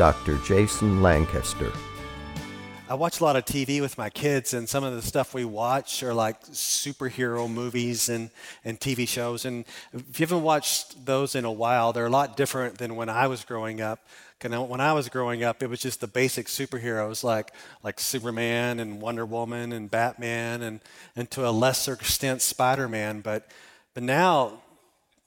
[0.00, 0.38] Dr.
[0.38, 1.70] Jason Lancaster.
[2.88, 5.44] I watch a lot of TV with my kids, and some of the stuff we
[5.44, 8.30] watch are like superhero movies and,
[8.64, 9.44] and TV shows.
[9.44, 13.10] And if you haven't watched those in a while, they're a lot different than when
[13.10, 14.00] I was growing up.
[14.42, 19.02] When I was growing up, it was just the basic superheroes like, like Superman and
[19.02, 20.80] Wonder Woman and Batman, and,
[21.14, 23.20] and to a lesser extent, Spider Man.
[23.20, 23.50] But,
[23.92, 24.62] but now,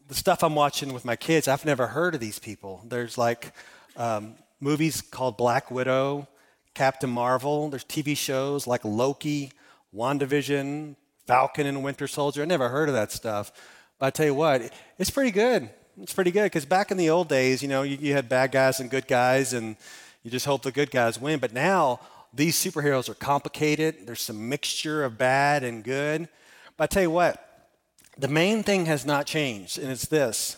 [0.08, 2.82] the stuff I'm watching with my kids, I've never heard of these people.
[2.88, 3.54] There's like
[3.96, 6.27] um, movies called Black Widow,
[6.74, 7.70] Captain Marvel.
[7.70, 9.51] There's TV shows like Loki,
[9.93, 10.96] WandaVision,
[11.27, 12.41] Falcon and Winter Soldier.
[12.41, 13.51] I never heard of that stuff.
[13.99, 15.70] But I tell you what, it's pretty good.
[16.01, 18.51] It's pretty good because back in the old days, you know, you, you had bad
[18.51, 19.76] guys and good guys, and
[20.23, 21.40] you just hope the good guys win.
[21.40, 21.99] But now
[22.34, 24.07] these superheroes are complicated.
[24.07, 26.29] There's some mixture of bad and good.
[26.77, 27.70] But I tell you what,
[28.18, 30.57] the main thing has not changed, and it's this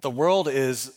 [0.00, 0.92] the world is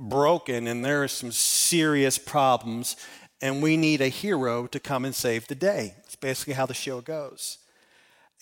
[0.00, 2.96] broken and there are some serious problems,
[3.42, 5.94] and we need a hero to come and save the day.
[6.04, 7.58] It's basically how the show goes.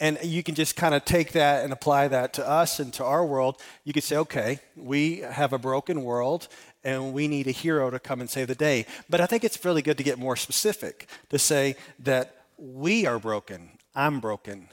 [0.00, 3.04] And you can just kind of take that and apply that to us and to
[3.04, 3.60] our world.
[3.82, 6.46] You could say, okay, we have a broken world
[6.84, 8.86] and we need a hero to come and save the day.
[9.10, 13.18] But I think it's really good to get more specific to say that we are
[13.18, 13.70] broken.
[13.94, 14.68] I'm broken.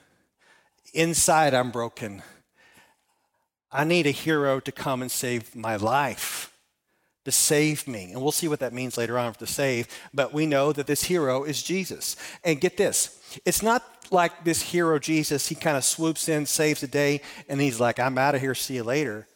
[0.94, 2.22] Inside, I'm broken.
[3.72, 6.55] I need a hero to come and save my life
[7.26, 8.12] to save me.
[8.12, 9.88] And we'll see what that means later on to save.
[10.14, 12.16] But we know that this hero is Jesus.
[12.44, 16.82] And get this it's not like this hero Jesus, he kind of swoops in, saves
[16.82, 19.28] the day, and he's like, I'm out of here, see you later.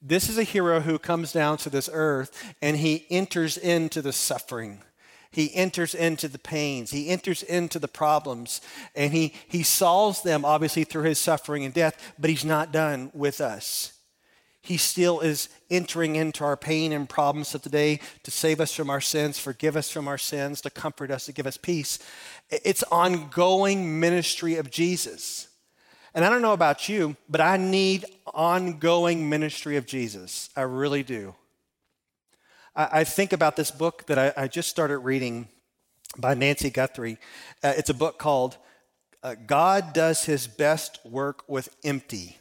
[0.00, 4.12] This is a hero who comes down to this earth and he enters into the
[4.12, 4.80] suffering.
[5.30, 6.90] He enters into the pains.
[6.90, 8.60] He enters into the problems.
[8.96, 13.10] And he, he solves them, obviously, through his suffering and death, but he's not done
[13.14, 13.92] with us.
[14.62, 18.90] He still is entering into our pain and problems of today to save us from
[18.90, 21.98] our sins, forgive us from our sins, to comfort us, to give us peace.
[22.48, 25.48] It's ongoing ministry of Jesus.
[26.14, 30.50] And I don't know about you, but I need ongoing ministry of Jesus.
[30.54, 31.34] I really do.
[32.76, 35.48] I, I think about this book that I, I, just started reading
[36.16, 37.18] by Nancy Guthrie.
[37.64, 38.58] Uh, it's a book called
[39.22, 42.38] uh, God Does His Best Work with Empty.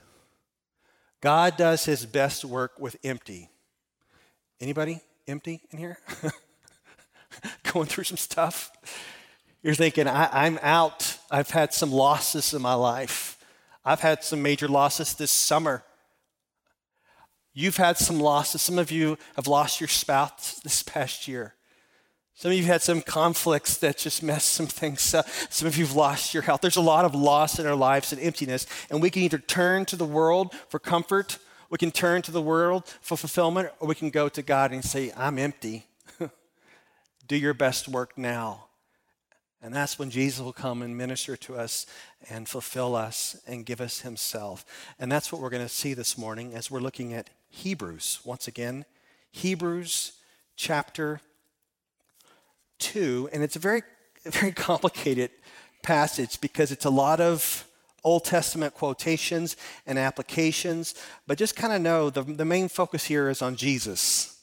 [1.22, 3.50] God does his best work with empty.
[4.60, 6.00] Anybody empty in here?
[7.72, 8.72] Going through some stuff?
[9.64, 11.18] You're thinking, I, am out.
[11.30, 13.38] I've had some losses in my life.
[13.86, 15.84] I've had some major losses this summer.
[17.54, 18.62] You've had some losses.
[18.62, 21.54] Some of you have lost your spouse this past year.
[22.36, 25.28] Some of you had some conflicts that just messed some things up.
[25.50, 26.62] Some of you have lost your health.
[26.62, 29.86] There's a lot of loss in our lives and emptiness, and we can either turn
[29.86, 31.38] to the world for comfort,
[31.70, 34.84] we can turn to the world for fulfillment, or we can go to God and
[34.84, 35.86] say, I'm empty.
[37.28, 38.66] Do your best work now.
[39.62, 41.86] And that's when Jesus will come and minister to us
[42.30, 44.66] and fulfill us and give us himself.
[45.00, 48.22] And that's what we're going to see this morning as we're looking at Hebrews.
[48.26, 48.86] Once again,
[49.32, 50.14] Hebrews
[50.56, 51.22] chapter
[52.92, 53.84] 2, and it's a very,
[54.26, 55.32] very complicated
[55.82, 57.66] passage because it's a lot of
[58.04, 63.30] Old Testament quotations and applications, but just kind of know the, the main focus here
[63.30, 64.40] is on Jesus.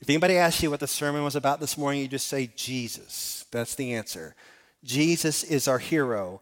[0.00, 3.44] If anybody asks you what the sermon was about this morning, you just say Jesus.
[3.52, 4.34] That's the answer.
[4.82, 6.40] Jesus is our hero.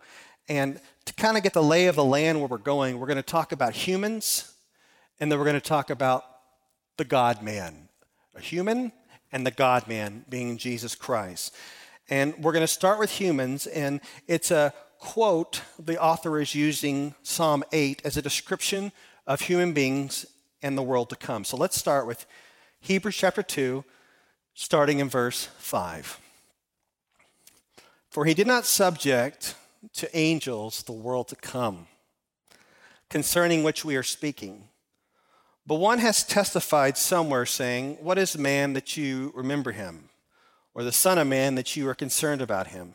[0.48, 3.16] And to kind of get the lay of the land where we're going, we're going
[3.16, 4.54] to talk about humans,
[5.18, 6.24] and then we're going to talk about
[6.96, 7.88] the God man.
[8.34, 8.92] A human
[9.32, 11.54] and the God man being Jesus Christ.
[12.08, 17.14] And we're going to start with humans, and it's a quote the author is using
[17.22, 18.92] Psalm 8 as a description
[19.26, 20.26] of human beings
[20.62, 21.44] and the world to come.
[21.44, 22.26] So let's start with
[22.80, 23.84] Hebrews chapter 2,
[24.54, 26.20] starting in verse 5.
[28.10, 29.54] For he did not subject
[29.94, 31.86] to angels the world to come,
[33.08, 34.64] concerning which we are speaking.
[35.70, 40.08] But one has testified somewhere, saying, What is man that you remember him?
[40.74, 42.94] Or the Son of Man that you are concerned about him?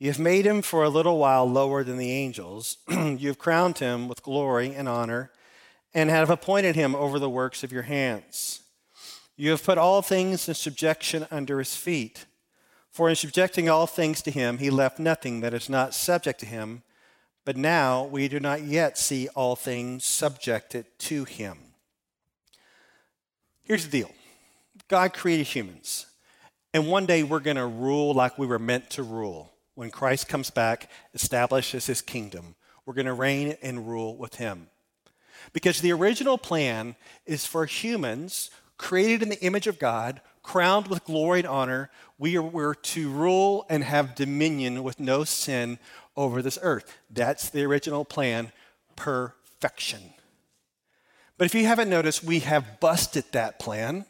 [0.00, 2.78] You have made him for a little while lower than the angels.
[2.88, 5.30] you have crowned him with glory and honor,
[5.94, 8.62] and have appointed him over the works of your hands.
[9.36, 12.26] You have put all things in subjection under his feet.
[12.90, 16.46] For in subjecting all things to him, he left nothing that is not subject to
[16.46, 16.82] him.
[17.44, 21.65] But now we do not yet see all things subjected to him.
[23.66, 24.10] Here's the deal
[24.86, 26.06] God created humans,
[26.72, 29.52] and one day we're going to rule like we were meant to rule.
[29.74, 32.54] When Christ comes back, establishes his kingdom,
[32.84, 34.68] we're going to reign and rule with him.
[35.52, 36.94] Because the original plan
[37.26, 42.38] is for humans created in the image of God, crowned with glory and honor, we
[42.38, 45.80] were to rule and have dominion with no sin
[46.16, 46.96] over this earth.
[47.10, 48.52] That's the original plan,
[48.94, 50.14] perfection.
[51.38, 54.06] But if you haven't noticed, we have busted that plan.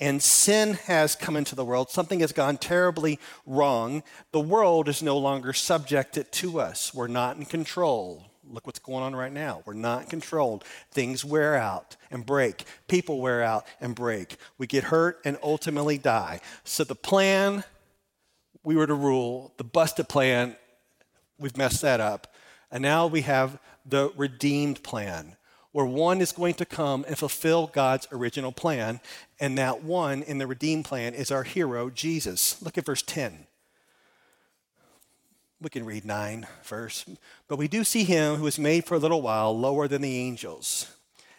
[0.00, 1.90] And sin has come into the world.
[1.90, 4.04] Something has gone terribly wrong.
[4.30, 6.94] The world is no longer subjected to us.
[6.94, 8.30] We're not in control.
[8.48, 9.62] Look what's going on right now.
[9.66, 10.64] We're not controlled.
[10.92, 12.64] Things wear out and break.
[12.86, 14.36] People wear out and break.
[14.56, 16.40] We get hurt and ultimately die.
[16.64, 17.64] So the plan
[18.62, 20.54] we were to rule, the busted plan,
[21.38, 22.34] we've messed that up.
[22.70, 25.36] And now we have the redeemed plan,
[25.72, 29.00] where one is going to come and fulfill God's original plan.
[29.38, 32.60] And that one in the redeemed plan is our hero, Jesus.
[32.62, 33.46] Look at verse 10.
[35.60, 37.04] We can read 9 verse.
[37.48, 40.16] But we do see him who was made for a little while lower than the
[40.16, 40.94] angels,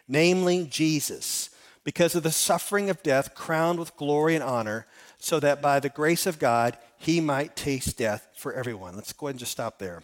[0.08, 1.50] namely Jesus,
[1.84, 4.86] because of the suffering of death, crowned with glory and honor,
[5.20, 8.96] so that by the grace of God he might taste death for everyone.
[8.96, 10.04] Let's go ahead and just stop there.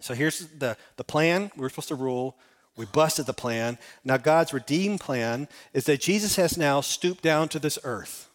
[0.00, 1.50] So here's the, the plan.
[1.56, 2.36] We are supposed to rule.
[2.76, 3.78] We busted the plan.
[4.04, 8.28] Now, God's redeemed plan is that Jesus has now stooped down to this earth,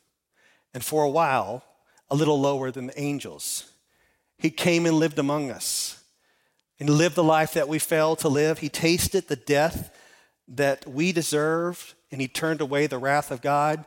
[0.74, 1.63] and for a while,
[2.09, 3.71] a little lower than the angels.
[4.38, 6.01] He came and lived among us
[6.80, 8.59] and lived the life that we failed to live.
[8.59, 9.94] He tasted the death
[10.47, 13.86] that we deserved and he turned away the wrath of God.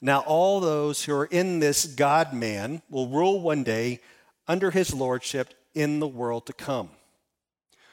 [0.00, 4.00] Now, all those who are in this God man will rule one day
[4.48, 6.90] under his lordship in the world to come.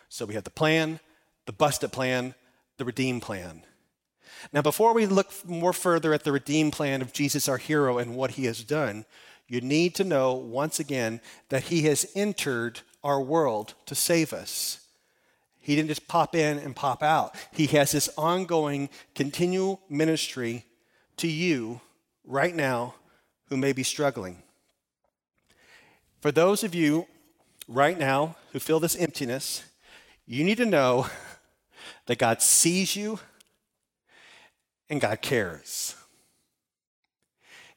[0.10, 1.02] So we have the plan,
[1.48, 2.36] the busted plan,
[2.78, 3.64] the redeem plan.
[4.54, 8.16] Now, before we look more further at the redeem plan of Jesus, our hero, and
[8.16, 9.06] what he has done,
[9.48, 14.82] you need to know once again that He has entered our world to save us.
[15.60, 17.36] He didn't just pop in and pop out.
[17.52, 20.66] He has this ongoing, continual ministry
[21.18, 21.82] to you
[22.26, 22.96] right now
[23.50, 24.44] who may be struggling.
[26.22, 27.08] For those of you
[27.68, 29.64] right now who feel this emptiness,
[30.26, 31.08] you need to know
[32.06, 33.20] that God sees you
[34.90, 35.96] and God cares.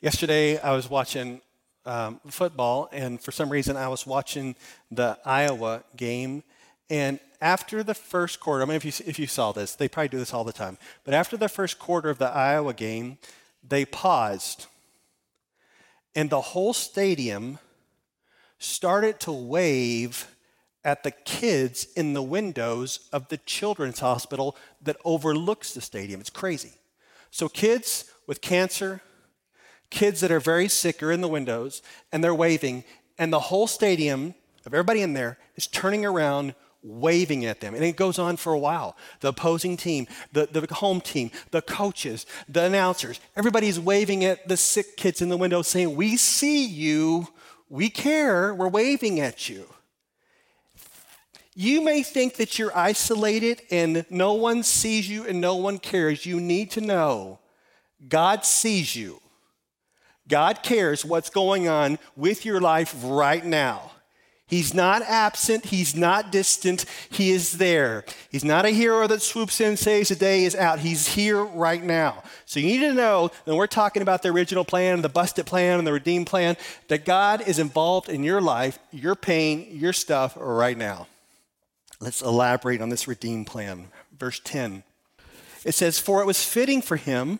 [0.00, 1.40] Yesterday, I was watching
[1.84, 4.54] um, football, and for some reason I was watching
[4.90, 6.42] the Iowa game.
[6.88, 10.08] And after the first quarter, I mean, if you, if you saw this, they probably
[10.08, 13.18] do this all the time, but after the first quarter of the Iowa game,
[13.66, 14.66] they paused,
[16.14, 17.58] and the whole stadium
[18.58, 20.34] started to wave
[20.84, 26.20] at the kids in the windows of the children's hospital that overlooks the stadium.
[26.20, 26.72] It's crazy.
[27.30, 29.02] So, kids with cancer,
[29.90, 31.82] kids that are very sick are in the windows
[32.12, 32.84] and they're waving,
[33.18, 34.34] and the whole stadium
[34.64, 37.74] of everybody in there is turning around waving at them.
[37.74, 38.96] And it goes on for a while.
[39.20, 44.56] The opposing team, the, the home team, the coaches, the announcers, everybody's waving at the
[44.56, 47.28] sick kids in the window saying, We see you,
[47.68, 49.66] we care, we're waving at you.
[51.60, 56.24] You may think that you're isolated and no one sees you and no one cares.
[56.24, 57.38] You need to know
[58.08, 59.20] God sees you.
[60.26, 63.90] God cares what's going on with your life right now.
[64.46, 65.66] He's not absent.
[65.66, 66.86] He's not distant.
[67.10, 68.06] He is there.
[68.30, 70.78] He's not a hero that swoops in and says the day is out.
[70.78, 72.22] He's here right now.
[72.46, 75.78] So you need to know that we're talking about the original plan, the busted plan,
[75.78, 76.56] and the redeemed plan,
[76.88, 81.06] that God is involved in your life, your pain, your stuff right now.
[82.00, 83.88] Let's elaborate on this redeemed plan.
[84.18, 84.82] Verse 10.
[85.64, 87.38] It says, For it was fitting for him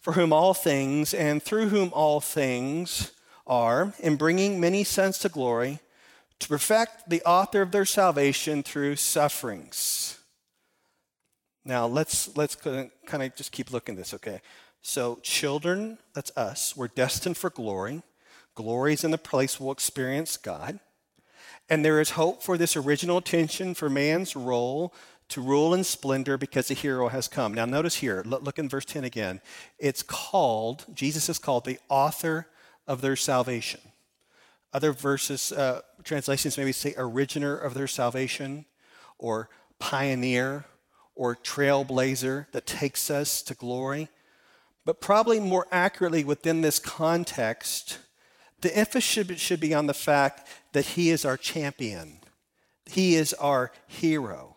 [0.00, 3.12] for whom all things and through whom all things
[3.46, 5.80] are, in bringing many sons to glory,
[6.38, 10.18] to perfect the author of their salvation through sufferings.
[11.64, 12.90] Now let's let's kind
[13.22, 14.40] of just keep looking at this, okay?
[14.82, 18.02] So children, that's us, we're destined for glory.
[18.54, 20.80] Glory is in the place we'll experience God.
[21.68, 24.92] And there is hope for this original intention for man's role
[25.28, 27.54] to rule in splendor because the hero has come.
[27.54, 29.40] Now, notice here, look in verse 10 again.
[29.78, 32.48] It's called, Jesus is called the author
[32.86, 33.80] of their salvation.
[34.74, 38.66] Other verses, uh, translations maybe say originator of their salvation,
[39.18, 40.64] or pioneer,
[41.14, 44.08] or trailblazer that takes us to glory.
[44.84, 47.98] But probably more accurately within this context,
[48.62, 52.18] the emphasis should, be on the fact that he is our champion.
[52.86, 54.56] He is our hero.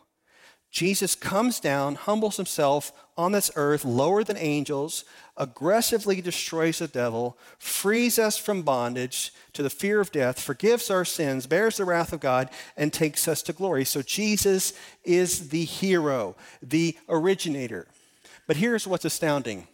[0.72, 5.06] Jesus comes down, humbles himself on this earth, lower than angels,
[5.38, 11.06] aggressively destroys the devil, frees us from bondage to the fear of death, forgives our
[11.06, 13.86] sins, bears the wrath of God, and takes us to glory.
[13.86, 14.74] So Jesus
[15.06, 17.88] is the hero, the originator.
[18.46, 19.68] But here's what's astounding,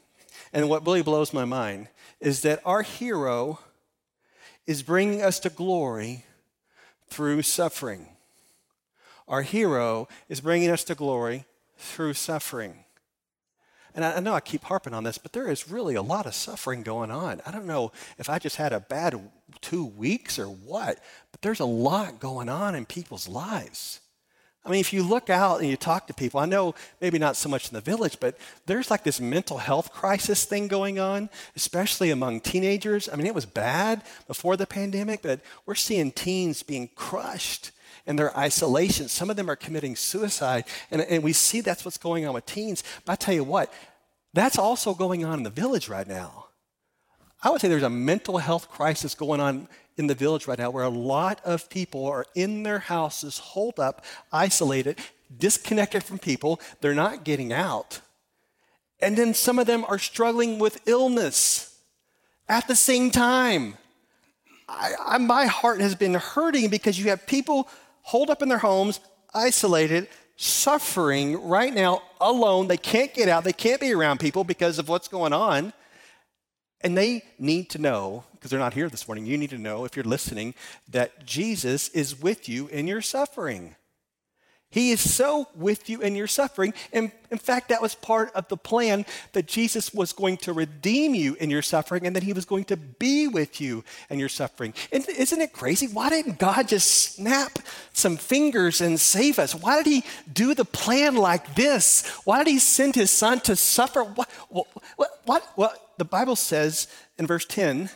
[0.53, 1.87] and what really blows my mind
[2.19, 3.59] is that our hero
[4.71, 6.23] is bringing us to glory
[7.09, 8.07] through suffering.
[9.27, 11.43] Our hero is bringing us to glory
[11.77, 12.85] through suffering.
[13.93, 16.33] And I, know I keep harping on this, but there is really a lot of
[16.33, 17.41] suffering going on.
[17.45, 19.13] I don't know if I just had a bad
[19.59, 20.99] two weeks or what,
[21.31, 24.00] but there's a lot going on in people's lives.
[24.63, 27.35] I mean, if you look out and you talk to people, I know maybe not
[27.35, 28.37] so much in the village, but
[28.67, 33.09] there's like this mental health crisis thing going on, especially among teenagers.
[33.11, 37.71] I mean, it was bad before the pandemic, but we're seeing teens being crushed
[38.05, 39.07] in their isolation.
[39.07, 42.45] Some of them are committing suicide, and, and we see that's what's going on with
[42.45, 42.83] teens.
[43.03, 43.73] But I tell you what,
[44.33, 46.45] that's also going on in the village right now.
[47.43, 49.67] I would say there's a mental health crisis going on
[49.97, 53.79] in the village right now where a lot of people are in their houses, holed
[53.79, 54.99] up, isolated,
[55.35, 56.59] disconnected from people.
[56.81, 58.01] They're not getting out.
[58.99, 61.79] And then some of them are struggling with illness
[62.47, 63.77] at the same time.
[64.69, 67.67] I, I, my heart has been hurting because you have people
[68.03, 68.99] holed up in their homes,
[69.33, 70.07] isolated,
[70.37, 72.67] suffering right now alone.
[72.67, 75.73] They can't get out, they can't be around people because of what's going on.
[76.83, 79.85] And they need to know, because they're not here this morning, you need to know,
[79.85, 80.55] if you're listening,
[80.89, 83.75] that Jesus is with you in your suffering.
[84.71, 86.73] He is so with you in your suffering.
[86.93, 91.13] And in fact, that was part of the plan that Jesus was going to redeem
[91.13, 94.29] you in your suffering and that he was going to be with you in your
[94.29, 94.73] suffering.
[94.93, 95.87] And isn't it crazy?
[95.87, 97.59] Why didn't God just snap
[97.91, 99.53] some fingers and save us?
[99.53, 102.07] Why did he do the plan like this?
[102.23, 104.05] Why did he send his son to suffer?
[104.05, 104.67] What, what,
[105.25, 105.87] what, what?
[106.01, 106.87] The Bible says
[107.19, 107.91] in verse 10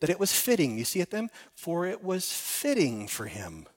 [0.00, 0.76] that it was fitting.
[0.76, 1.30] You see it then?
[1.54, 3.68] For it was fitting for him.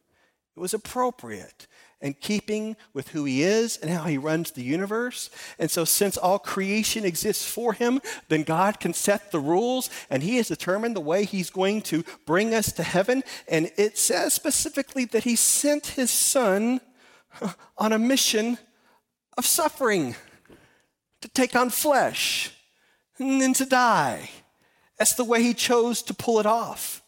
[0.57, 1.67] It was appropriate
[2.01, 5.29] and keeping with who he is and how he runs the universe.
[5.59, 10.23] And so, since all creation exists for him, then God can set the rules and
[10.23, 13.23] he has determined the way he's going to bring us to heaven.
[13.47, 16.81] And it says specifically that he sent his son
[17.77, 18.57] on a mission
[19.37, 20.15] of suffering
[21.21, 22.55] to take on flesh
[23.21, 24.29] then to die.
[24.97, 27.01] That's the way he chose to pull it off.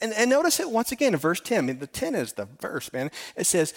[0.00, 1.58] And, and notice it once again in verse 10.
[1.58, 3.10] I mean, the 10 is the verse, man.
[3.36, 3.72] It says,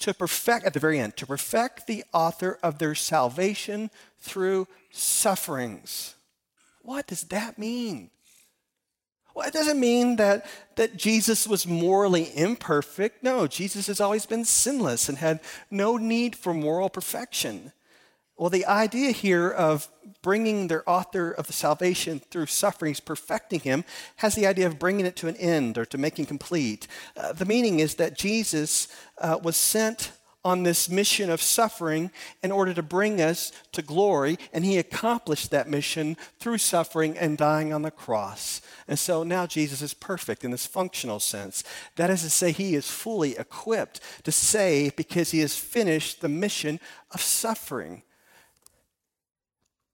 [0.00, 6.14] to perfect, at the very end, to perfect the author of their salvation through sufferings.
[6.82, 8.10] What does that mean?
[9.34, 10.46] Well, it doesn't mean that,
[10.76, 13.22] that Jesus was morally imperfect.
[13.22, 17.72] No, Jesus has always been sinless and had no need for moral perfection.
[18.40, 19.86] Well, the idea here of
[20.22, 23.84] bringing their author of the salvation through sufferings, perfecting him,
[24.16, 26.88] has the idea of bringing it to an end or to making complete.
[27.14, 32.10] Uh, the meaning is that Jesus uh, was sent on this mission of suffering
[32.42, 37.36] in order to bring us to glory, and he accomplished that mission through suffering and
[37.36, 38.62] dying on the cross.
[38.88, 41.62] And so now Jesus is perfect in this functional sense.
[41.96, 46.30] That is to say, he is fully equipped to save because he has finished the
[46.30, 46.80] mission
[47.10, 48.02] of suffering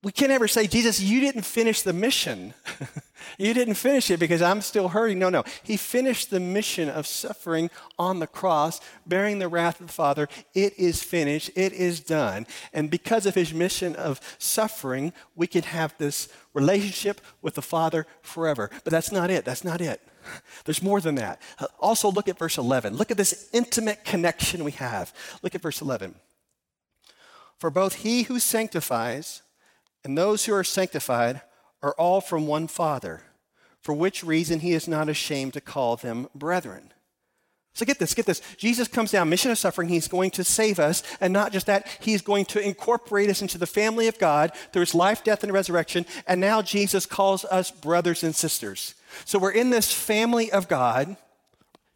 [0.07, 2.55] we can't ever say, Jesus, you didn't finish the mission.
[3.39, 5.19] you didn't finish it because I'm still hurting.
[5.19, 5.43] No, no.
[5.65, 10.29] He finished the mission of suffering on the cross, bearing the wrath of the Father.
[10.55, 11.51] It is finished.
[11.57, 12.47] It is done.
[12.73, 18.07] And because of his mission of suffering, we can have this relationship with the Father
[18.23, 18.71] forever.
[18.85, 19.45] But that's not it.
[19.45, 20.01] That's not it.
[20.67, 21.43] There's more than that.
[21.59, 22.95] Uh, also, look at verse 11.
[22.95, 25.13] Look at this intimate connection we have.
[25.43, 26.15] Look at verse 11.
[27.59, 29.43] For both he who sanctifies,
[30.07, 31.41] and those who are sanctified
[31.83, 33.25] are all from one Father,
[33.81, 36.93] for which reason he is not ashamed to call them brethren.
[37.73, 38.41] So get this, get this.
[38.57, 39.89] Jesus comes down, mission of suffering.
[39.89, 41.03] He's going to save us.
[41.21, 44.81] And not just that, he's going to incorporate us into the family of God through
[44.81, 46.07] his life, death, and resurrection.
[46.29, 48.95] And now Jesus calls us brothers and sisters.
[49.25, 51.17] So we're in this family of God.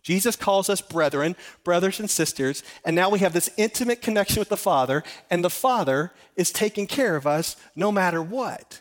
[0.02, 4.48] Jesus calls us brethren, brothers and sisters, and now we have this intimate connection with
[4.48, 8.80] the Father, and the Father is taking care of us no matter what.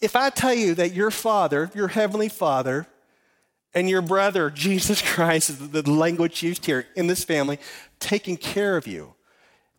[0.00, 2.86] If I tell you that your Father, your Heavenly Father,
[3.74, 7.58] and your brother, Jesus Christ, is the language used here in this family,
[7.98, 9.13] taking care of you,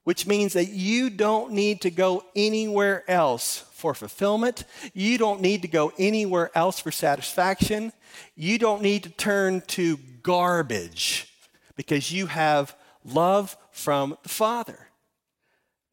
[0.05, 4.63] which means that you don't need to go anywhere else for fulfillment.
[4.93, 7.91] You don't need to go anywhere else for satisfaction.
[8.35, 11.33] You don't need to turn to garbage
[11.75, 14.88] because you have love from the Father.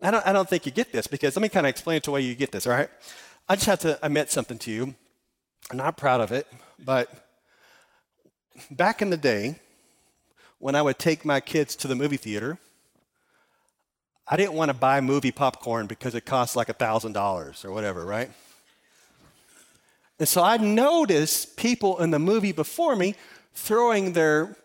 [0.03, 2.03] I don't, I don't think you get this because let me kind of explain it
[2.05, 2.91] to the way you get this, all right?
[3.49, 4.95] I just have to admit something to you.
[5.71, 6.47] I'm not proud of it,
[6.85, 7.09] but
[8.71, 9.57] back in the day,
[10.59, 12.59] when I would take my kids to the movie theater,
[14.27, 18.31] I didn't want to buy movie popcorn because it cost like $1,000 or whatever, right?
[20.19, 23.17] And so I noticed people in the movie before me
[23.55, 24.57] throwing their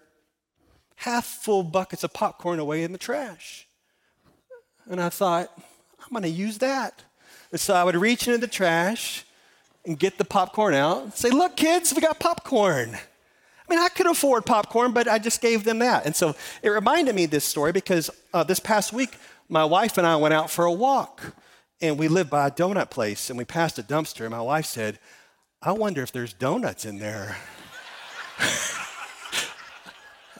[0.97, 3.67] half full buckets of popcorn away in the trash.
[4.89, 5.51] And I thought,
[5.99, 7.03] I'm going to use that.
[7.51, 9.25] And so I would reach into the trash
[9.85, 12.97] and get the popcorn out and say, Look, kids, we got popcorn.
[13.67, 16.05] I mean, I could afford popcorn, but I just gave them that.
[16.05, 19.17] And so it reminded me this story because uh, this past week,
[19.49, 21.35] my wife and I went out for a walk.
[21.79, 24.21] And we lived by a donut place, and we passed a dumpster.
[24.21, 24.97] And my wife said,
[25.61, 27.37] I wonder if there's donuts in there.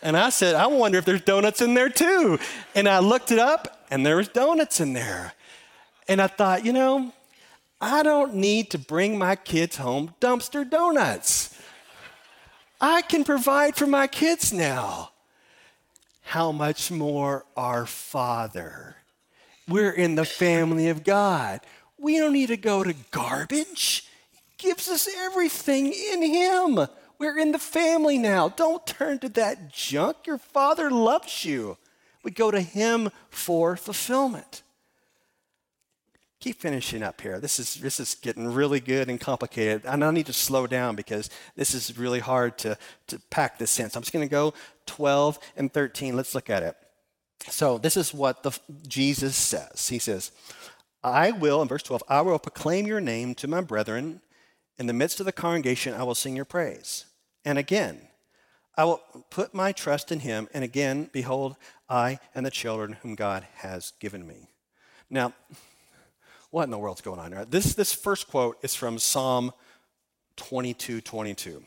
[0.01, 2.39] and I said, I wonder if there's donuts in there too.
[2.73, 5.33] And I looked it up, and there was donuts in there.
[6.07, 7.13] And I thought, you know,
[7.79, 11.56] I don't need to bring my kids home dumpster donuts.
[12.79, 15.11] I can provide for my kids now.
[16.21, 18.97] How much more our Father?
[19.67, 21.61] We're in the family of God.
[21.97, 24.05] We don't need to go to garbage.
[24.31, 26.87] He gives us everything in Him.
[27.17, 28.49] We're in the family now.
[28.49, 30.17] Don't turn to that junk.
[30.27, 31.77] Your Father loves you.
[32.23, 34.61] We go to Him for fulfillment
[36.39, 37.39] keep finishing up here.
[37.39, 39.83] This is, this is getting really good and complicated.
[39.85, 42.77] And I need to slow down because this is really hard to,
[43.07, 43.89] to pack this in.
[43.89, 44.53] So I'm just going to go
[44.85, 46.15] 12 and 13.
[46.15, 46.75] Let's look at it.
[47.49, 49.87] So this is what the, Jesus says.
[49.87, 50.31] He says,
[51.03, 54.21] I will, in verse 12, I will proclaim your name to my brethren.
[54.77, 57.05] In the midst of the congregation, I will sing your praise.
[57.45, 58.01] And again,
[58.75, 60.47] I will put my trust in him.
[60.53, 61.55] And again, behold,
[61.89, 64.49] I and the children whom God has given me.
[65.09, 65.33] Now,
[66.57, 67.45] what in the world's going on here?
[67.45, 69.53] This, this first quote is from Psalm
[70.37, 71.61] 22 22.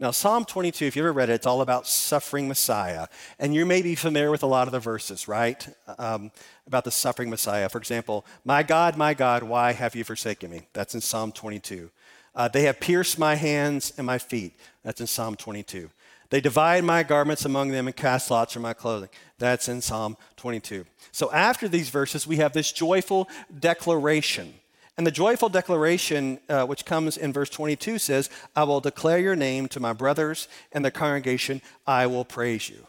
[0.00, 3.06] Now, Psalm 22, if you ever read it, it's all about suffering Messiah.
[3.38, 5.64] And you may be familiar with a lot of the verses, right?
[5.98, 6.32] Um,
[6.66, 7.68] about the suffering Messiah.
[7.68, 10.62] For example, My God, my God, why have you forsaken me?
[10.72, 11.92] That's in Psalm 22.
[12.34, 14.58] Uh, they have pierced my hands and my feet.
[14.82, 15.88] That's in Psalm 22.
[16.30, 19.10] They divide my garments among them and cast lots for my clothing.
[19.38, 20.84] That's in Psalm 22.
[21.12, 23.28] So after these verses, we have this joyful
[23.60, 24.54] declaration.
[24.96, 29.36] And the joyful declaration, uh, which comes in verse 22, says, I will declare your
[29.36, 32.86] name to my brothers and the congregation, I will praise you.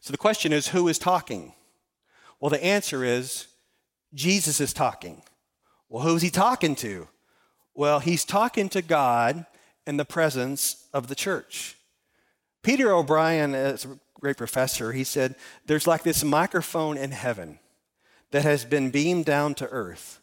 [0.00, 1.52] So the question is, who is talking?
[2.40, 3.46] Well, the answer is,
[4.14, 5.22] Jesus is talking.
[5.88, 7.08] Well, who's he talking to?
[7.74, 9.46] Well, he's talking to God
[9.86, 11.76] in the presence of the church.
[12.64, 14.92] Peter O'Brien is a great professor.
[14.92, 17.60] He said, There's like this microphone in heaven
[18.32, 20.18] that has been beamed down to earth.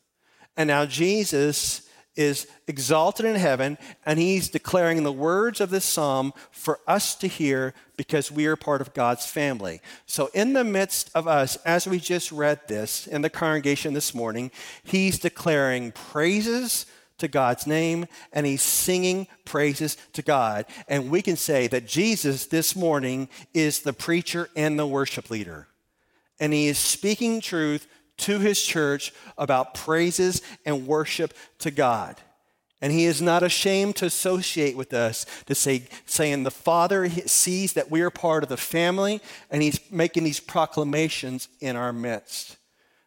[0.58, 6.34] And now Jesus is exalted in heaven, and he's declaring the words of this psalm
[6.52, 9.80] for us to hear because we are part of God's family.
[10.06, 14.14] So, in the midst of us, as we just read this in the congregation this
[14.14, 14.52] morning,
[14.84, 16.86] he's declaring praises
[17.22, 20.66] to God's name and he's singing praises to God.
[20.88, 25.68] And we can say that Jesus this morning is the preacher and the worship leader.
[26.40, 32.18] And he is speaking truth to his church about praises and worship to God.
[32.82, 37.74] And he is not ashamed to associate with us to say, saying the Father sees
[37.74, 42.58] that we are part of the family, and he's making these proclamations in our midst.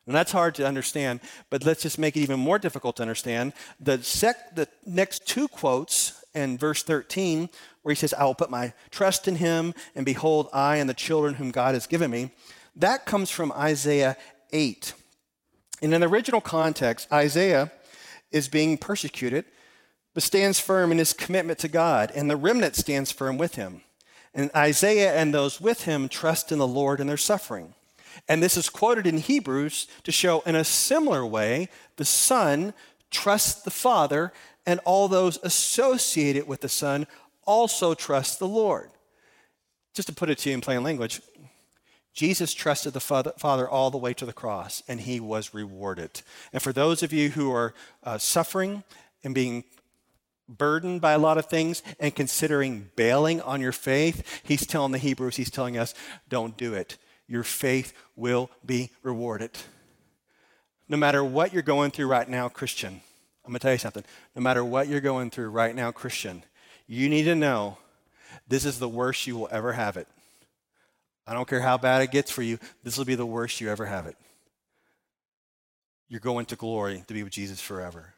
[0.06, 3.54] And that's hard to understand, but let's just make it even more difficult to understand.
[3.80, 7.48] The, sec, the next two quotes in verse 13,
[7.82, 10.94] where he says, I will put my trust in him, and behold, I and the
[10.94, 12.32] children whom God has given me,
[12.76, 14.16] that comes from Isaiah
[14.52, 14.92] 8.
[15.80, 17.72] And in the original context, Isaiah
[18.30, 19.44] is being persecuted,
[20.12, 23.82] but stands firm in his commitment to God, and the remnant stands firm with him.
[24.34, 27.74] And Isaiah and those with him trust in the Lord in their suffering.
[28.28, 32.74] And this is quoted in Hebrews to show in a similar way the Son
[33.10, 34.32] trusts the Father,
[34.66, 37.06] and all those associated with the Son
[37.44, 38.90] also trust the Lord.
[39.94, 41.20] Just to put it to you in plain language,
[42.12, 46.22] Jesus trusted the Father all the way to the cross, and he was rewarded.
[46.52, 48.84] And for those of you who are uh, suffering
[49.22, 49.64] and being
[50.48, 54.98] burdened by a lot of things and considering bailing on your faith, he's telling the
[54.98, 55.94] Hebrews, he's telling us,
[56.28, 59.50] don't do it your faith will be rewarded.
[60.88, 63.00] No matter what you're going through right now, Christian,
[63.44, 64.04] I'm going to tell you something.
[64.34, 66.42] No matter what you're going through right now, Christian,
[66.86, 67.78] you need to know
[68.46, 70.08] this is the worst you will ever have it.
[71.26, 73.70] I don't care how bad it gets for you, this will be the worst you
[73.70, 74.16] ever have it.
[76.08, 78.14] You're going to glory to be with Jesus forever.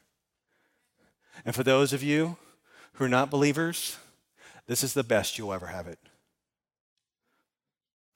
[1.45, 2.37] And for those of you
[2.93, 3.97] who are not believers,
[4.65, 5.99] this is the best you'll ever have it.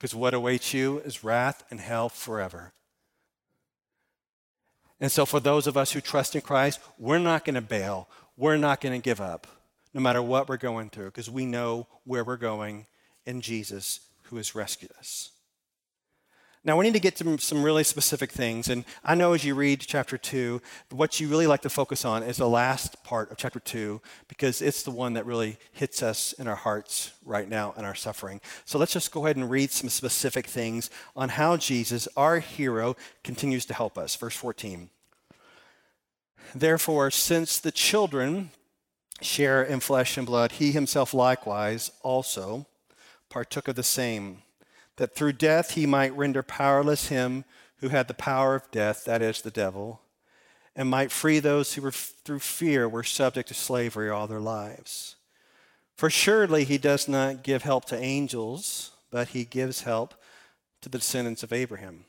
[0.02, 2.72] Because what awaits you is wrath and hell forever.
[4.98, 8.08] And so, for those of us who trust in Christ, we're not going to bail.
[8.36, 9.46] We're not going to give up,
[9.94, 12.86] no matter what we're going through, because we know where we're going
[13.26, 15.30] in Jesus who has rescued us.
[16.64, 18.68] Now, we need to get to some really specific things.
[18.68, 22.22] And I know as you read chapter 2, what you really like to focus on
[22.22, 26.32] is the last part of chapter 2, because it's the one that really hits us
[26.34, 28.40] in our hearts right now and our suffering.
[28.64, 32.94] So let's just go ahead and read some specific things on how Jesus, our hero,
[33.24, 34.14] continues to help us.
[34.14, 34.88] Verse 14.
[36.54, 38.50] Therefore, since the children
[39.20, 42.66] share in flesh and blood, he himself likewise also
[43.30, 44.42] partook of the same
[45.02, 47.44] that through death he might render powerless him
[47.78, 50.00] who had the power of death, that is, the devil,
[50.76, 55.16] and might free those who were through fear were subject to slavery all their lives.
[55.96, 60.14] For surely he does not give help to angels, but he gives help
[60.82, 62.04] to the descendants of Abraham.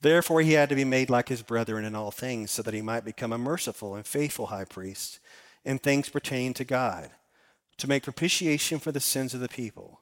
[0.00, 2.82] Therefore, he had to be made like his brethren in all things, so that he
[2.82, 5.20] might become a merciful and faithful high priest
[5.64, 7.12] in things pertaining to God,
[7.76, 10.00] to make propitiation for the sins of the people.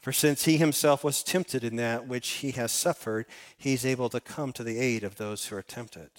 [0.00, 4.20] For since he himself was tempted in that which he has suffered, he's able to
[4.20, 6.10] come to the aid of those who are tempted.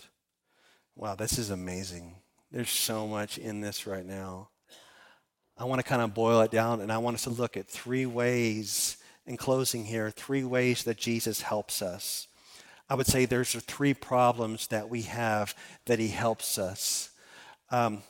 [0.96, 2.18] Wow, this is amazing.
[2.52, 4.50] There's so much in this right now.
[5.58, 7.68] I want to kind of boil it down and I want us to look at
[7.68, 12.28] three ways in closing here, three ways that Jesus helps us.
[12.90, 17.10] I would say there's three problems that we have that he helps us.
[17.72, 18.04] Um,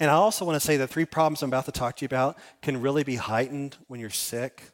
[0.00, 2.06] and I also want to say the three problems I'm about to talk to you
[2.06, 4.73] about can really be heightened when you're sick.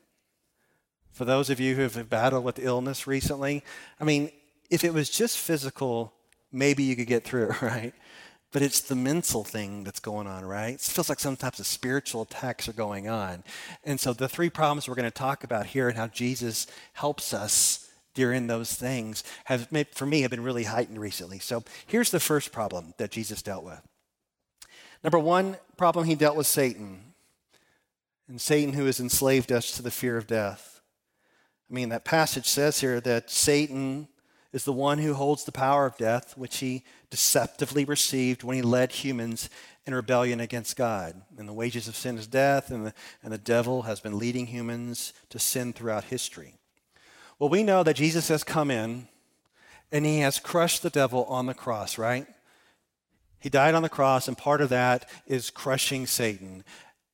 [1.13, 3.63] For those of you who have battled with illness recently,
[4.01, 4.31] I mean,
[4.71, 6.13] if it was just physical,
[6.53, 7.93] maybe you could get through it, right?
[8.53, 10.75] But it's the mental thing that's going on, right?
[10.75, 13.45] It feels like some types of spiritual attacks are going on.
[13.85, 17.33] And so the three problems we're going to talk about here and how Jesus helps
[17.33, 21.39] us during those things have made, for me have been really heightened recently.
[21.39, 23.81] So here's the first problem that Jesus dealt with.
[25.05, 27.01] Number one problem he dealt with Satan.
[28.29, 30.70] And Satan who has enslaved us to the fear of death.
[31.71, 34.09] I mean, that passage says here that Satan
[34.53, 38.63] is the one who holds the power of death, which he deceptively received when he
[38.63, 39.49] led humans
[39.87, 41.23] in rebellion against God.
[41.39, 44.47] And the wages of sin is death, and the, and the devil has been leading
[44.47, 46.55] humans to sin throughout history.
[47.39, 49.07] Well, we know that Jesus has come in
[49.93, 52.27] and he has crushed the devil on the cross, right?
[53.41, 56.63] He died on the cross, and part of that is crushing Satan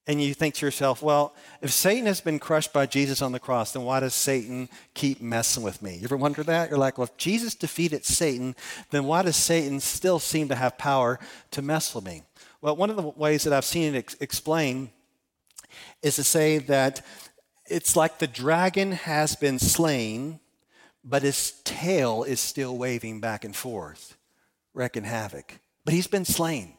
[0.06, 3.40] and you think to yourself, well, if Satan has been crushed by Jesus on the
[3.40, 5.96] cross, then why does Satan keep messing with me?
[5.96, 6.70] You ever wonder that?
[6.70, 8.54] You're like, well, if Jesus defeated Satan,
[8.90, 11.18] then why does Satan still seem to have power
[11.50, 12.22] to mess with me?
[12.60, 14.90] Well, one of the ways that I've seen it ex- explained
[16.02, 17.04] is to say that
[17.66, 20.38] it's like the dragon has been slain,
[21.02, 24.16] but his tail is still waving back and forth,
[24.72, 25.58] wrecking havoc.
[25.84, 26.74] But he's been slain.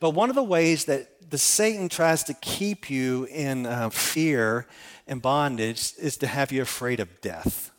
[0.00, 4.66] But one of the ways that the Satan tries to keep you in uh, fear
[5.06, 7.70] and bondage is to have you afraid of death.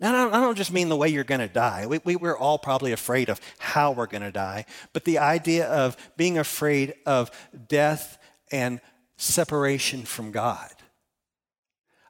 [0.00, 1.86] Now, I don't, I don't just mean the way you're going to die.
[1.86, 4.64] We, we, we're all probably afraid of how we're going to die.
[4.92, 7.30] But the idea of being afraid of
[7.68, 8.18] death
[8.52, 8.80] and
[9.16, 10.70] separation from God.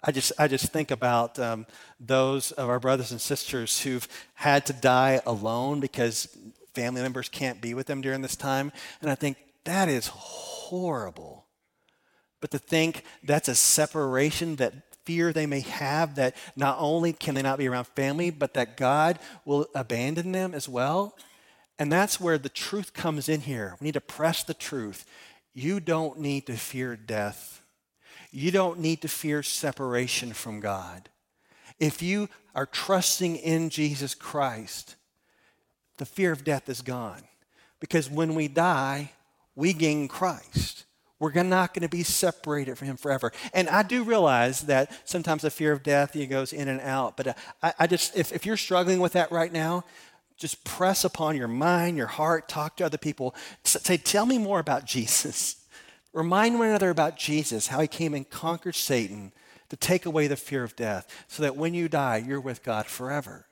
[0.05, 1.67] I just, I just think about um,
[1.99, 6.29] those of our brothers and sisters who've had to die alone because
[6.79, 8.71] family members can't be with them during this time.
[9.01, 11.47] And I think that is horrible.
[12.41, 17.35] But to think that's a separation that fear they may have that not only can
[17.35, 21.17] they not be around family, but that God will abandon them as well.
[21.81, 23.77] And that's where the truth comes in here.
[23.81, 25.05] We need to press the truth.
[25.55, 27.61] You don't need to fear death.
[28.31, 31.09] You don't need to fear separation from God.
[31.81, 34.95] If you are trusting in Jesus Christ,
[35.99, 37.23] the fear of death is gone.
[37.81, 39.13] Because when we die,
[39.55, 40.85] we gain Christ.
[41.21, 43.33] We're not going to be separated from Him forever.
[43.53, 47.17] And I do realize that sometimes the fear of death he goes in and out.
[47.17, 49.85] But uh, I, I just, if, if you're struggling with that right now,
[50.37, 53.35] just press upon your mind, your heart, talk to other people.
[53.65, 55.57] Say, tell me more about Jesus.
[56.13, 59.33] Remind one another about Jesus, how He came and conquered Satan
[59.69, 62.87] to take away the fear of death, so that when you die, you're with God
[62.87, 63.47] forever.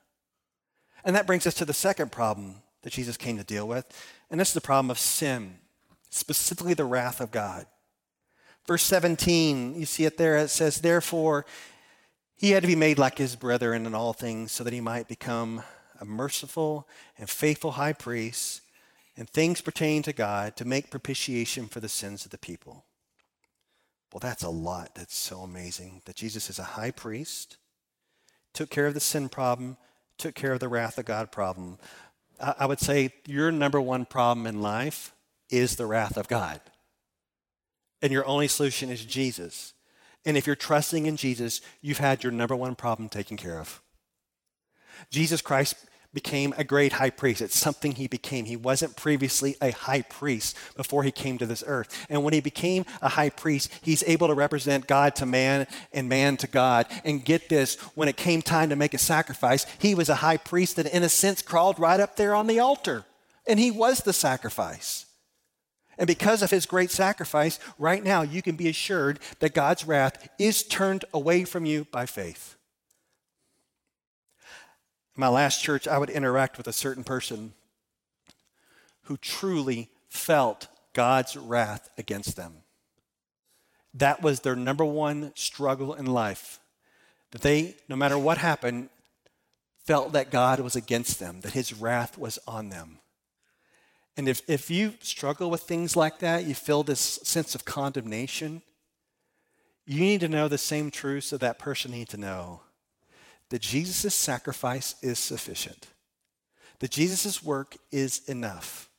[1.07, 3.87] And that brings us to the second problem that Jesus came to deal with,
[4.29, 5.59] and this is the problem of sin,
[6.11, 7.67] specifically the wrath of God.
[8.67, 11.47] Verse 17, you see it there, it says, Therefore,
[12.37, 15.07] he had to be made like his brethren in all things so that he might
[15.07, 15.63] become
[16.01, 18.63] a merciful and faithful high priest
[19.15, 22.85] in things pertaining to God to make propitiation for the sins of the people.
[24.13, 24.97] Well, that's a lot.
[24.97, 27.59] That's so amazing that Jesus is a high priest,
[28.53, 29.77] took care of the sin problem,
[30.19, 31.79] took care of the wrath of God problem.
[32.41, 35.15] I would say your number one problem in life
[35.51, 36.61] is the wrath of God.
[38.03, 39.73] And your only solution is Jesus.
[40.25, 43.81] And if you're trusting in Jesus, you've had your number one problem taken care of.
[45.11, 45.77] Jesus Christ
[46.17, 47.43] became a great high priest.
[47.43, 48.47] It's something he became.
[48.47, 52.07] He wasn't previously a high priest before he came to this earth.
[52.09, 56.09] And when he became a high priest, he's able to represent God to man and
[56.09, 56.87] man to God.
[57.05, 60.39] And get this, when it came time to make a sacrifice, he was a high
[60.39, 63.05] priest that, in a sense, crawled right up there on the altar.
[63.47, 65.05] And he was the sacrifice.
[65.99, 70.29] And because of his great sacrifice, right now you can be assured that God's wrath
[70.39, 72.56] is turned away from you by faith
[75.17, 77.55] my last church, I would interact with a certain person
[79.03, 82.55] who truly felt God's wrath against them.
[83.95, 86.61] That was their number one struggle in life.
[87.31, 88.91] That they, no matter what happened,
[89.85, 92.99] felt that God was against them, that his wrath was on them.
[94.17, 98.63] And if, if you struggle with things like that, you feel this sense of condemnation,
[99.87, 102.61] you need to know the same truths that that person needs to know
[103.51, 105.89] that Jesus' sacrifice is sufficient,
[106.81, 108.91] that Jesus' work is enough.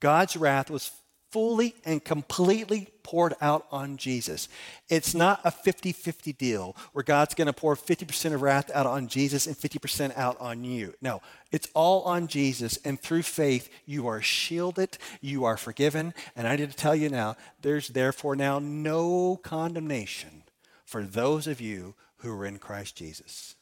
[0.00, 0.90] God's wrath was
[1.32, 4.48] fully and completely poured out on Jesus.
[4.90, 8.86] It's not a 50 50 deal where God's going to pour 50% of wrath out
[8.86, 10.94] on Jesus and 50% out on you.
[11.00, 12.78] No, it's all on Jesus.
[12.84, 16.12] And through faith, you are shielded, you are forgiven.
[16.36, 20.42] And I need to tell you now, there's therefore now no condemnation
[20.84, 23.56] for those of you who are in Christ Jesus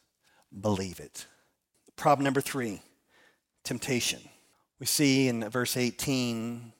[0.59, 1.25] believe it.
[1.95, 2.81] Problem number three
[3.63, 4.21] temptation.
[4.79, 6.73] We see in verse 18,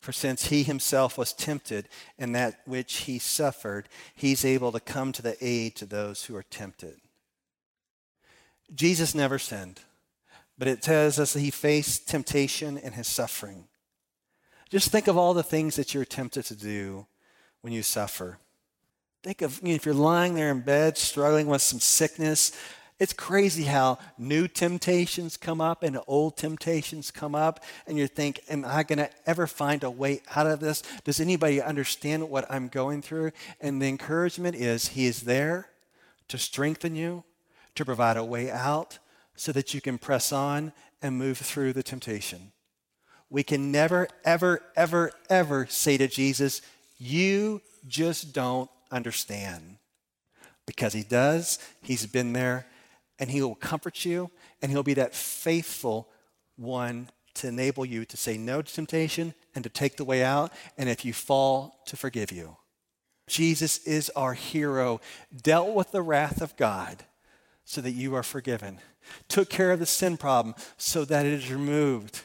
[0.00, 5.12] for since he himself was tempted in that which he suffered, he's able to come
[5.12, 7.00] to the aid to those who are tempted.
[8.74, 9.80] Jesus never sinned,
[10.58, 13.64] but it tells us that he faced temptation in his suffering.
[14.68, 17.06] Just think of all the things that you're tempted to do
[17.62, 18.38] when you suffer.
[19.22, 22.52] Think of you know, if you're lying there in bed struggling with some sickness,
[22.98, 28.40] it's crazy how new temptations come up and old temptations come up, and you think,
[28.48, 30.82] Am I going to ever find a way out of this?
[31.04, 33.32] Does anybody understand what I'm going through?
[33.60, 35.68] And the encouragement is He is there
[36.28, 37.24] to strengthen you,
[37.74, 38.98] to provide a way out
[39.34, 42.52] so that you can press on and move through the temptation.
[43.28, 46.62] We can never, ever, ever, ever say to Jesus,
[46.96, 49.76] You just don't understand.
[50.64, 52.64] Because He does, He's been there
[53.18, 56.08] and He will comfort you, and He'll be that faithful
[56.56, 60.52] one to enable you to say no to temptation and to take the way out,
[60.78, 62.56] and if you fall, to forgive you.
[63.26, 65.00] Jesus is our hero,
[65.42, 67.04] dealt with the wrath of God
[67.64, 68.78] so that you are forgiven,
[69.28, 72.20] took care of the sin problem so that it is removed.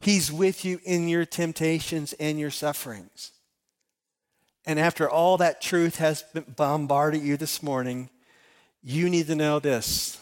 [0.00, 3.32] He's with you in your temptations and your sufferings.
[4.64, 6.24] And after all that truth has
[6.56, 8.10] bombarded you this morning,
[8.86, 10.18] you need to know this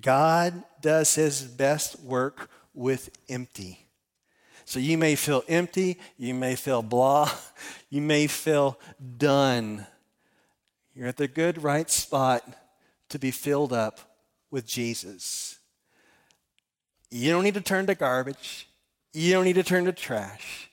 [0.00, 3.86] God does his best work with empty.
[4.64, 7.30] So you may feel empty, you may feel blah,
[7.90, 8.78] you may feel
[9.16, 9.86] done.
[10.94, 12.44] You're at the good, right spot
[13.08, 14.00] to be filled up
[14.50, 15.58] with Jesus.
[17.08, 18.68] You don't need to turn to garbage,
[19.12, 20.70] you don't need to turn to trash.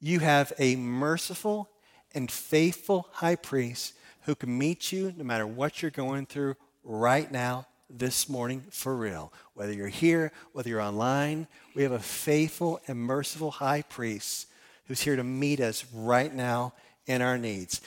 [0.00, 1.70] You have a merciful
[2.12, 7.30] and faithful high priest who can meet you no matter what you're going through right
[7.30, 9.32] now, this morning, for real.
[9.54, 14.48] Whether you're here, whether you're online, we have a faithful and merciful high priest
[14.86, 16.74] who's here to meet us right now
[17.06, 17.80] in our needs.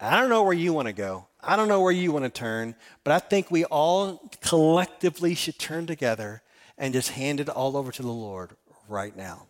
[0.00, 1.28] I don't know where you want to go.
[1.40, 2.74] I don't know where you want to turn,
[3.04, 6.42] but I think we all collectively should turn together
[6.76, 8.50] and just hand it all over to the Lord
[8.88, 9.46] right now.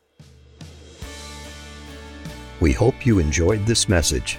[2.61, 4.39] We hope you enjoyed this message.